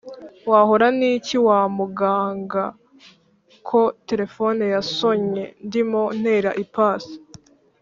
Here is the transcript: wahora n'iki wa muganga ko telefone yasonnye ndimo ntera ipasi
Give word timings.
wahora 0.51 0.87
n'iki 0.99 1.37
wa 1.47 1.59
muganga 1.77 2.63
ko 3.67 3.81
telefone 4.09 4.63
yasonnye 4.75 5.43
ndimo 5.65 6.03
ntera 6.19 6.51
ipasi 6.63 7.15